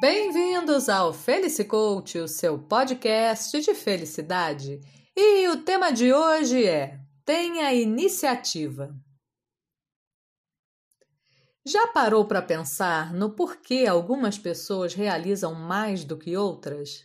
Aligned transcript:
Bem-vindos 0.00 0.88
ao 0.88 1.12
Felicicoach, 1.12 2.16
o 2.20 2.26
seu 2.26 2.58
podcast 2.58 3.60
de 3.60 3.74
felicidade. 3.74 4.80
E 5.14 5.46
o 5.48 5.58
tema 5.58 5.92
de 5.92 6.10
hoje 6.10 6.64
é 6.64 6.98
Tenha 7.22 7.74
iniciativa. 7.74 8.96
Já 11.66 11.88
parou 11.88 12.24
para 12.24 12.40
pensar 12.40 13.12
no 13.12 13.36
porquê 13.36 13.84
algumas 13.86 14.38
pessoas 14.38 14.94
realizam 14.94 15.54
mais 15.54 16.02
do 16.02 16.16
que 16.16 16.34
outras? 16.34 17.04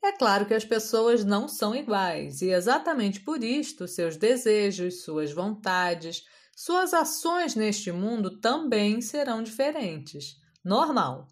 É 0.00 0.12
claro 0.12 0.46
que 0.46 0.54
as 0.54 0.64
pessoas 0.64 1.24
não 1.24 1.48
são 1.48 1.74
iguais 1.74 2.42
e 2.42 2.50
exatamente 2.50 3.18
por 3.18 3.42
isto 3.42 3.88
seus 3.88 4.16
desejos, 4.16 5.02
suas 5.02 5.32
vontades, 5.32 6.22
suas 6.56 6.94
ações 6.94 7.56
neste 7.56 7.90
mundo 7.90 8.40
também 8.40 9.00
serão 9.00 9.42
diferentes. 9.42 10.36
Normal. 10.64 11.26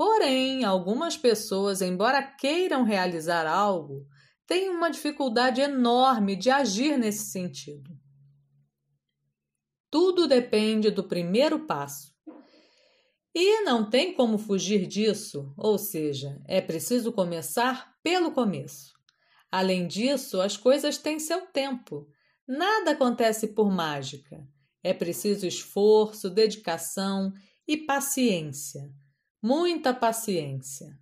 Porém, 0.00 0.64
algumas 0.64 1.14
pessoas, 1.14 1.82
embora 1.82 2.22
queiram 2.22 2.84
realizar 2.84 3.46
algo, 3.46 4.08
têm 4.46 4.70
uma 4.70 4.90
dificuldade 4.90 5.60
enorme 5.60 6.36
de 6.36 6.48
agir 6.48 6.96
nesse 6.96 7.30
sentido. 7.30 7.90
Tudo 9.90 10.26
depende 10.26 10.90
do 10.90 11.04
primeiro 11.04 11.66
passo. 11.66 12.14
E 13.34 13.60
não 13.60 13.90
tem 13.90 14.14
como 14.14 14.38
fugir 14.38 14.86
disso, 14.86 15.52
ou 15.54 15.76
seja, 15.76 16.40
é 16.48 16.62
preciso 16.62 17.12
começar 17.12 17.94
pelo 18.02 18.32
começo. 18.32 18.94
Além 19.52 19.86
disso, 19.86 20.40
as 20.40 20.56
coisas 20.56 20.96
têm 20.96 21.18
seu 21.18 21.42
tempo. 21.48 22.08
Nada 22.48 22.92
acontece 22.92 23.48
por 23.48 23.70
mágica. 23.70 24.48
É 24.82 24.94
preciso 24.94 25.46
esforço, 25.46 26.30
dedicação 26.30 27.34
e 27.68 27.76
paciência 27.76 28.90
muita 29.42 29.94
paciência. 29.94 30.98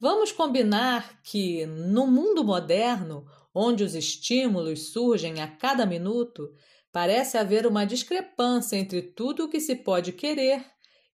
Vamos 0.00 0.32
combinar 0.32 1.22
que, 1.22 1.64
no 1.66 2.06
mundo 2.06 2.42
moderno, 2.42 3.24
onde 3.54 3.84
os 3.84 3.94
estímulos 3.94 4.92
surgem 4.92 5.40
a 5.40 5.46
cada 5.46 5.86
minuto, 5.86 6.52
parece 6.90 7.38
haver 7.38 7.66
uma 7.66 7.84
discrepância 7.84 8.76
entre 8.76 9.00
tudo 9.00 9.44
o 9.44 9.48
que 9.48 9.60
se 9.60 9.76
pode 9.76 10.12
querer 10.12 10.64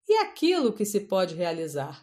e 0.08 0.16
aquilo 0.20 0.72
que 0.72 0.86
se 0.86 1.02
pode 1.02 1.36
realizar, 1.36 2.02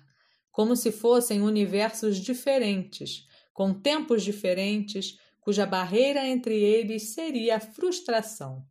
como 0.52 0.76
se 0.76 0.92
fossem 0.92 1.40
universos 1.40 2.18
diferentes, 2.18 3.26
com 3.52 3.72
tempos 3.72 4.22
diferentes, 4.22 5.18
cuja 5.40 5.64
barreira 5.64 6.26
entre 6.26 6.54
eles 6.54 7.14
seria 7.14 7.56
a 7.56 7.60
frustração. 7.60 8.62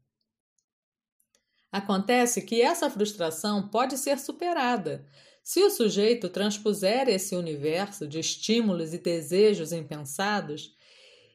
Acontece 1.74 2.44
que 2.44 2.62
essa 2.62 2.88
frustração 2.88 3.68
pode 3.68 3.98
ser 3.98 4.20
superada 4.20 5.04
se 5.42 5.60
o 5.64 5.72
sujeito 5.72 6.30
transpuser 6.30 7.10
esse 7.10 7.36
universo 7.36 8.08
de 8.08 8.20
estímulos 8.20 8.94
e 8.94 9.00
desejos 9.00 9.74
impensados 9.74 10.76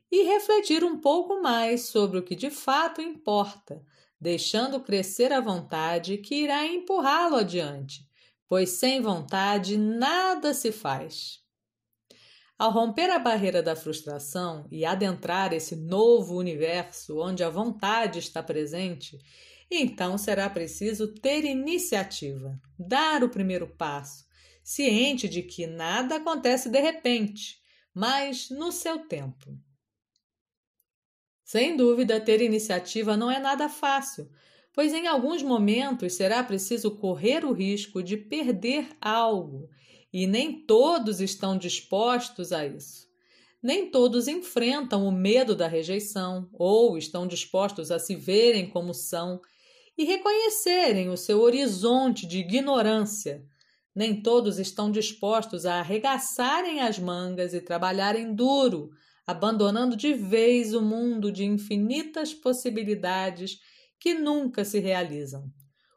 e 0.09 0.23
refletir 0.23 0.85
um 0.85 0.97
pouco 1.01 1.43
mais 1.43 1.87
sobre 1.87 2.21
o 2.21 2.23
que 2.23 2.37
de 2.37 2.53
fato 2.53 3.03
importa, 3.03 3.85
deixando 4.21 4.79
crescer 4.79 5.33
a 5.33 5.41
vontade 5.41 6.19
que 6.19 6.37
irá 6.37 6.65
empurrá-lo 6.65 7.35
adiante, 7.35 8.09
pois 8.47 8.71
sem 8.71 9.03
vontade 9.03 9.77
nada 9.77 10.55
se 10.55 10.71
faz. 10.71 11.41
Ao 12.57 12.71
romper 12.71 13.11
a 13.11 13.19
barreira 13.19 13.61
da 13.61 13.75
frustração 13.75 14.69
e 14.71 14.85
adentrar 14.85 15.53
esse 15.53 15.75
novo 15.75 16.37
universo 16.37 17.19
onde 17.19 17.43
a 17.43 17.51
vontade 17.51 18.21
está 18.21 18.41
presente, 18.41 19.19
então 19.71 20.17
será 20.17 20.49
preciso 20.49 21.09
ter 21.09 21.45
iniciativa, 21.45 22.59
dar 22.79 23.23
o 23.23 23.29
primeiro 23.29 23.67
passo, 23.67 24.25
ciente 24.65 25.29
de 25.29 25.43
que 25.43 25.67
nada 25.67 26.17
acontece 26.17 26.69
de 26.69 26.81
repente, 26.81 27.59
mas 27.95 28.49
no 28.51 28.73
seu 28.73 29.01
tempo. 29.07 29.59
Sem 31.45 31.77
dúvida, 31.77 32.21
ter 32.21 32.43
iniciativa 32.43 33.17
não 33.17 33.31
é 33.31 33.39
nada 33.39 33.69
fácil, 33.69 34.31
pois 34.75 34.93
em 34.93 35.07
alguns 35.07 35.43
momentos 35.43 36.13
será 36.13 36.45
preciso 36.45 36.91
correr 36.91 37.45
o 37.45 37.53
risco 37.53 38.03
de 38.03 38.17
perder 38.17 38.89
algo, 39.01 39.69
e 40.13 40.27
nem 40.27 40.65
todos 40.65 41.21
estão 41.21 41.59
dispostos 41.59 42.53
a 42.53 42.67
isso. 42.67 43.09
Nem 43.63 43.91
todos 43.91 44.29
enfrentam 44.29 45.07
o 45.07 45.11
medo 45.11 45.57
da 45.57 45.67
rejeição 45.67 46.49
ou 46.53 46.97
estão 46.97 47.27
dispostos 47.27 47.91
a 47.91 47.99
se 47.99 48.15
verem 48.15 48.69
como 48.69 48.95
são 48.95 49.41
e 49.99 50.05
reconhecerem 50.05 51.11
o 51.11 51.17
seu 51.17 51.41
horizonte 51.41 52.25
de 52.25 52.39
ignorância. 52.39 53.45
Nem 53.93 54.23
todos 54.23 54.61
estão 54.61 54.93
dispostos 54.93 55.67
a 55.67 55.81
arregaçarem 55.81 56.81
as 56.81 57.01
mangas 57.01 57.53
e 57.53 57.61
trabalharem 57.61 58.33
duro, 58.33 58.91
abandonando 59.27 59.97
de 59.97 60.15
vez 60.15 60.73
o 60.73 60.81
mundo 60.81 61.33
de 61.33 61.45
infinitas 61.45 62.33
possibilidades 62.33 63.59
que 63.99 64.15
nunca 64.15 64.65
se 64.65 64.79
realizam. 64.79 65.53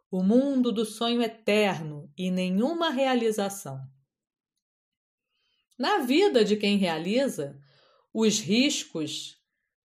O 0.10 0.24
mundo 0.24 0.72
do 0.72 0.84
sonho 0.84 1.22
eterno 1.22 2.12
e 2.18 2.32
nenhuma 2.32 2.90
realização. 2.90 3.80
Na 5.78 6.00
vida 6.00 6.44
de 6.44 6.58
quem 6.58 6.76
realiza, 6.76 7.56
os 8.12 8.40
riscos 8.40 9.38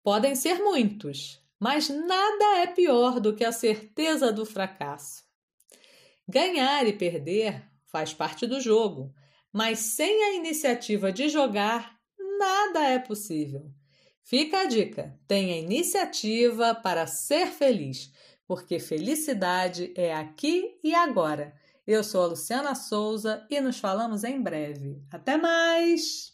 podem 0.03 0.35
ser 0.37 0.61
muitos, 0.61 1.44
mas 1.65 1.89
nada 1.89 2.59
é 2.59 2.67
pior 2.67 3.19
do 3.19 3.35
que 3.35 3.43
a 3.43 3.51
certeza 3.51 4.31
do 4.31 4.45
fracasso. 4.45 5.25
Ganhar 6.29 6.87
e 6.87 6.93
perder 6.93 7.65
faz 7.87 8.13
parte 8.13 8.47
do 8.47 8.61
jogo, 8.61 9.15
mas 9.51 9.79
sem 9.79 10.25
a 10.25 10.35
iniciativa 10.35 11.11
de 11.11 11.31
jogar, 11.31 11.99
nada 12.39 12.85
é 12.91 12.99
possível. 12.99 13.73
Fica 14.23 14.61
a 14.61 14.65
dica: 14.67 15.19
tenha 15.27 15.57
iniciativa 15.57 16.75
para 16.75 17.07
ser 17.07 17.47
feliz, 17.47 18.13
porque 18.47 18.79
felicidade 18.79 19.91
é 19.97 20.13
aqui 20.13 20.79
e 20.85 20.95
agora. 20.95 21.55
Eu 21.87 22.05
sou 22.05 22.25
a 22.25 22.27
Luciana 22.27 22.75
Souza 22.75 23.47
e 23.49 23.59
nos 23.63 23.79
falamos 23.79 24.23
em 24.23 24.39
breve. 24.39 25.03
Até 25.11 25.39
mais! 25.39 26.34